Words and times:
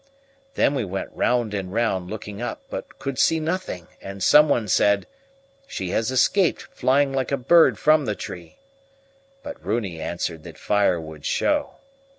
Then 0.55 0.73
we 0.73 0.83
went 0.83 1.11
round 1.13 1.53
and 1.53 1.71
round 1.71 2.09
looking 2.09 2.41
up, 2.41 2.63
but 2.71 2.97
could 2.97 3.19
see 3.19 3.39
nothing; 3.39 3.85
and 4.01 4.23
someone 4.23 4.67
said: 4.67 5.05
'She 5.67 5.89
has 5.91 6.09
escaped, 6.09 6.63
flying 6.63 7.13
like 7.13 7.31
a 7.31 7.37
bird 7.37 7.77
from 7.77 8.05
the 8.05 8.15
tree'; 8.15 8.57
but 9.43 9.63
Runi 9.63 9.99
answered 10.01 10.41
that 10.41 10.57
fire 10.57 10.99
would 10.99 11.23
show. 11.23 11.75